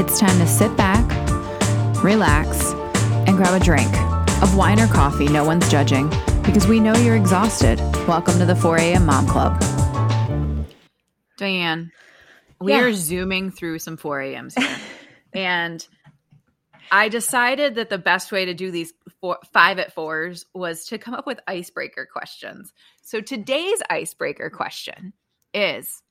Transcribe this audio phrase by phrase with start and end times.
[0.00, 1.04] it's time to sit back,
[2.02, 2.72] relax,
[3.26, 3.94] and grab a drink
[4.42, 5.28] of wine or coffee.
[5.28, 6.08] No one's judging
[6.42, 7.78] because we know you're exhausted.
[8.08, 9.04] Welcome to the 4 a.m.
[9.04, 9.60] Mom Club.
[11.36, 11.92] Diane,
[12.58, 12.84] we Yeah.
[12.84, 14.76] are zooming through some 4 a.m.s here.
[15.34, 15.86] and
[16.90, 20.96] I decided that the best way to do these four, five at fours was to
[20.96, 22.72] come up with icebreaker questions.
[23.02, 25.12] So today's icebreaker question
[25.52, 26.02] is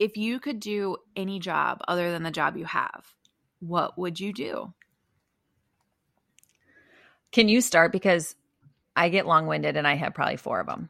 [0.00, 3.14] if you could do any job other than the job you have,
[3.60, 4.74] what would you do?
[7.30, 8.34] Can you start because
[8.96, 10.88] I get long winded and I have probably four of them.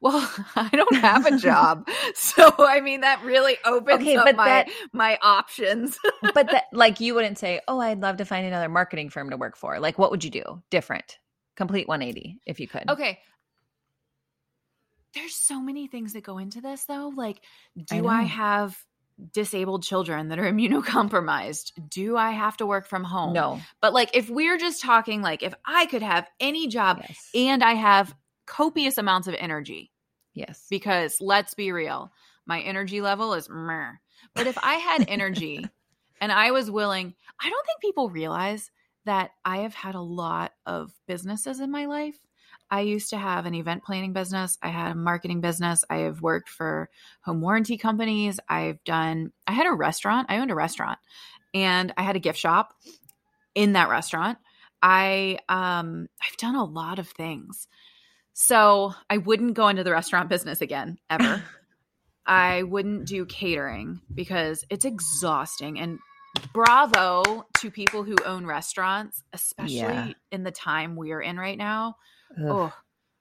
[0.00, 1.88] Well, I don't have a job.
[2.14, 5.98] so I mean that really opens Okay, up but my that- my options.
[6.34, 9.36] But that, like, you wouldn't say, "Oh, I'd love to find another marketing firm to
[9.36, 11.18] work for." Like, what would you do different?
[11.54, 12.90] Complete 180 if you could.
[12.90, 13.20] Okay.
[15.16, 17.12] There's so many things that go into this though.
[17.16, 17.40] Like,
[17.82, 18.28] do I, know.
[18.28, 18.78] have
[19.32, 21.72] disabled children that are immunocompromised?
[21.88, 23.32] Do I have to work from home?
[23.32, 23.60] No.
[23.80, 27.30] But like if we're just talking like if I could have any job Yes.
[27.34, 28.14] and I have
[28.46, 29.90] copious amounts of energy,
[30.34, 30.66] yes.
[30.70, 32.12] because let's be real,
[32.46, 33.92] my energy level is meh.
[34.34, 35.64] But if I had energy
[36.20, 38.70] and I was willing, I don't think people realize
[39.06, 42.18] that I have had a lot of businesses in my life.
[42.70, 44.58] I used to have an event planning business.
[44.62, 45.84] I had a marketing business.
[45.88, 46.88] I have worked for
[47.22, 48.40] home warranty companies.
[48.48, 50.26] I've done, I had a restaurant.
[50.30, 50.98] I owned a restaurant
[51.54, 52.74] and I had a gift shop
[53.54, 54.38] in that restaurant.
[54.82, 57.68] I, um, I've done a lot of things.
[58.34, 61.42] So I wouldn't go into the restaurant business again, ever.
[62.26, 65.78] I wouldn't do catering because it's exhausting.
[65.78, 66.00] And
[66.52, 70.12] bravo to people who own restaurants, especially Yeah.
[70.32, 71.96] in the time we are in right now.
[72.38, 72.44] Ugh.
[72.48, 72.72] Oh,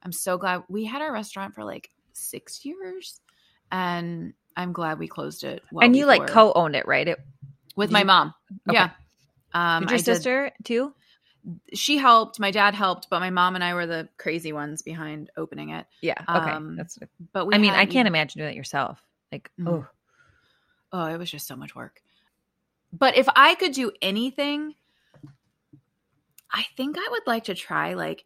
[0.04, 3.20] I'm so glad we had our restaurant for like six years,
[3.72, 5.64] and I'm glad we closed it.
[5.72, 7.08] well and you like co-owned it, right?
[7.08, 7.20] It,
[7.76, 8.34] with my you- mom.
[8.70, 8.76] Okay.
[8.78, 8.92] Yeah.
[9.54, 10.94] Um, did your I did- sister too?
[11.76, 12.40] she helped.
[12.40, 15.86] My dad helped, but my mom and I were the crazy ones behind opening it.
[16.02, 16.16] Yeah.
[16.28, 16.50] Okay.
[16.52, 16.98] Um, That's.
[17.34, 19.00] But we I mean, I can't imagine doing it yourself.
[19.32, 19.68] Like, Mhm.
[19.70, 19.88] oh,
[20.92, 22.02] Oh, it was just so much work.
[22.98, 24.74] But if I could do anything,
[26.52, 28.24] I think I would like to try like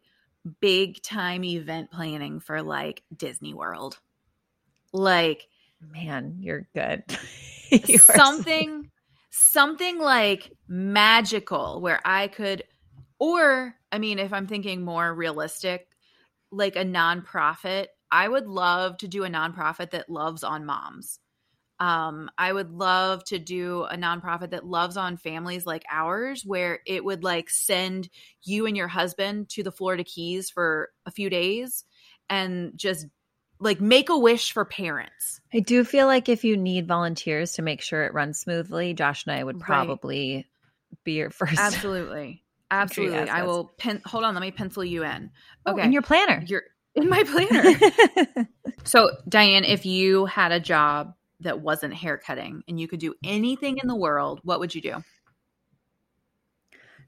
[0.60, 3.98] big time event planning for like Disney World.
[4.92, 5.48] Like
[5.80, 7.04] man, you're good.
[7.72, 8.90] You are so- something
[9.30, 12.64] something like magical where I could
[13.20, 15.86] or I mean if I'm thinking more realistic
[16.50, 21.20] like a nonprofit I would love to do a nonprofit that loves on moms
[21.80, 26.80] um I would love to do a nonprofit that loves on families like ours where
[26.86, 28.08] it would like send
[28.42, 31.84] you and your husband to the Florida Keys for a few days
[32.28, 33.06] and just
[33.58, 37.62] like make a wish for parents I do feel like if you need volunteers to
[37.62, 39.66] make sure it runs smoothly, Josh and I would Right.
[39.66, 40.46] probably
[41.02, 41.58] be your first.
[41.58, 42.44] Absolutely.
[42.70, 43.16] Absolutely.
[43.16, 45.30] I will pen hold on, let me pencil you in.
[45.66, 45.84] Oh, Okay.
[45.86, 46.44] in your planner.
[46.46, 46.62] You're
[46.94, 48.46] in my planner.
[48.84, 53.78] so, Diane, if you had a job that wasn't haircutting and you could do anything
[53.82, 55.02] in the world, what would you do?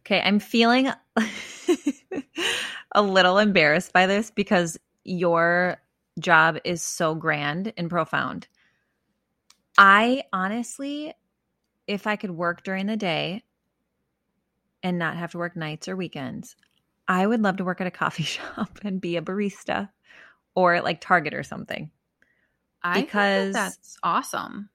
[0.00, 0.90] Okay, I'm feeling
[2.92, 5.76] a little embarrassed by this because your
[6.18, 8.48] job is so grand and profound.
[9.78, 11.14] I honestly,
[11.86, 13.42] if I could work during the day
[14.82, 16.56] and not have to work nights or weekends,
[17.08, 19.90] I would love to work at a coffee shop and be a barista
[20.54, 21.90] or like Target or something.
[22.84, 24.68] I that Because- that's awesome.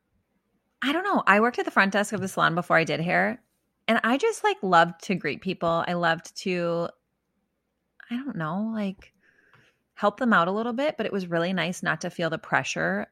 [0.82, 1.24] I don't know.
[1.26, 3.42] I worked at the front desk of the salon before I did hair,
[3.88, 5.84] and I just like loved to greet people.
[5.88, 6.90] I loved to,
[8.12, 9.14] I don't know, like
[9.96, 12.38] help them out a little bit, but it was really nice not to feel the
[12.38, 13.08] pressure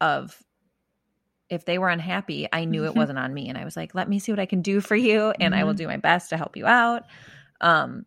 [0.00, 0.42] of
[1.50, 2.96] if they were unhappy, I knew it Mhm.
[2.96, 3.48] wasn't on me.
[3.48, 5.62] And I was like, let me see what I can do for you, and I
[5.64, 5.78] will Mhm.
[5.78, 7.04] do my best to help you out.
[7.60, 8.06] Um,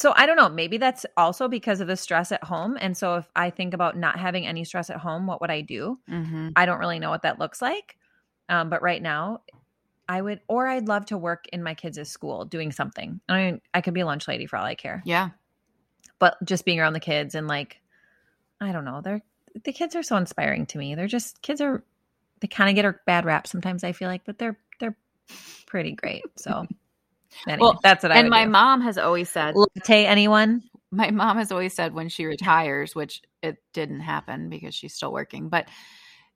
[0.00, 0.48] so I don't know.
[0.48, 2.76] Maybe that's also because of the stress at home.
[2.80, 5.60] And so if I think about not having any stress at home, what would I
[5.62, 5.98] do?
[6.10, 6.50] Mm-hmm.
[6.56, 7.96] I don't really know what that looks like.
[8.48, 9.42] Um, but right now,
[10.08, 13.20] I would, or I'd love to work in my kids' school doing something.
[13.28, 15.30] I mean, I could be a lunch lady for all I care, Yeah.
[16.18, 17.80] but just being around the kids and like,
[18.60, 19.22] I don't know, they're
[19.64, 20.94] the kids are so inspiring to me.
[20.94, 21.82] They're just kids are
[22.40, 23.82] they kind of get a bad rap sometimes.
[23.84, 24.96] I feel like, but they're they're
[25.66, 26.22] pretty great.
[26.36, 26.66] So
[27.46, 28.50] anyway, Well, that's what I And my do.
[28.50, 30.06] mom has always said, latte.
[30.06, 30.62] Anyone?
[30.90, 35.12] my mom has always said when she retires, which it didn't happen because she's still
[35.12, 35.68] working, but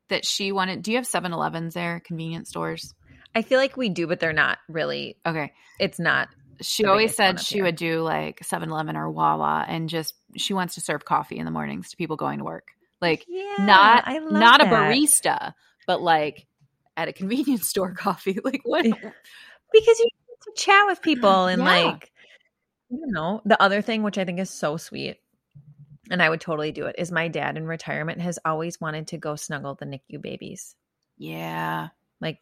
[0.09, 2.95] that she wanted, do you have 7 Elevens there, convenience stores?
[3.35, 5.17] I feel like we do, but they're not really.
[5.25, 5.53] Okay.
[5.81, 6.29] It's not.
[6.61, 7.65] She always said she here.
[7.65, 11.47] would do like 7 Eleven or Wawa and just, she wants to serve coffee in
[11.47, 12.69] the mornings to people going to work.
[13.01, 15.55] Like, Yeah, not not a barista,
[15.87, 16.47] but like
[16.97, 18.39] at a convenience store coffee.
[18.45, 18.85] Like what?
[18.85, 20.09] because you
[20.43, 21.69] to chat with people and Yeah.
[21.69, 22.13] like
[22.91, 25.19] you know the other thing which i think is so sweet
[26.11, 29.17] and i would totally do it is my dad in retirement has always wanted to
[29.19, 30.75] go snuggle the nicu babies
[31.19, 31.89] Yeah.
[32.21, 32.39] like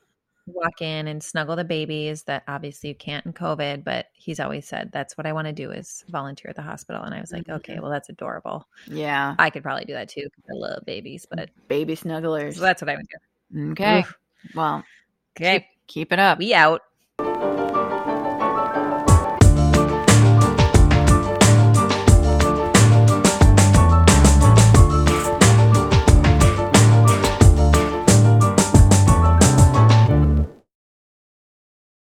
[0.46, 4.66] walk in and snuggle the babies that obviously you can't in covid but he's always
[4.66, 7.30] said that's what i want to do is volunteer at the hospital and i was
[7.30, 7.82] like okay Mhm.
[7.82, 9.36] well that's adorable Yeah.
[9.38, 12.54] i could probably do that too i love babies but Baby snugglers.
[12.54, 14.00] so that's what i would do Okay.
[14.00, 14.18] Oof.
[14.54, 14.82] Well,
[15.38, 16.38] okay keep, keep it up.
[16.38, 16.80] we out